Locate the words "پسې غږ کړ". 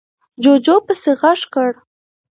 0.85-1.71